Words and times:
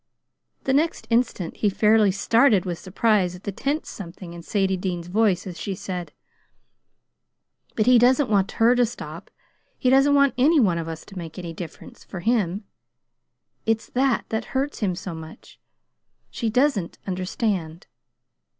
The 0.63 0.73
next 0.73 1.05
instant 1.11 1.57
he 1.57 1.69
fairly 1.69 2.09
started 2.11 2.65
with 2.65 2.79
surprise 2.79 3.35
at 3.35 3.43
the 3.43 3.51
tense 3.51 3.87
something 3.87 4.33
in 4.33 4.41
Sadie 4.41 4.75
Dean's 4.75 5.05
voice, 5.05 5.45
as 5.45 5.59
she 5.59 5.75
said: 5.75 6.11
"But 7.75 7.85
he 7.85 7.99
doesn't 7.99 8.27
want 8.27 8.53
her 8.53 8.73
to 8.73 8.83
stop. 8.87 9.29
He 9.77 9.91
doesn't 9.91 10.15
want 10.15 10.33
any 10.39 10.59
one 10.59 10.79
of 10.79 10.87
us 10.87 11.05
to 11.05 11.17
make 11.19 11.37
any 11.37 11.53
difference 11.53 12.03
for 12.03 12.21
him. 12.21 12.63
It's 13.67 13.91
that 13.91 14.25
that 14.29 14.45
hurts 14.57 14.79
him 14.79 14.95
so. 14.95 15.35
She 16.31 16.49
doesn't 16.49 16.97
understand. 17.05 17.85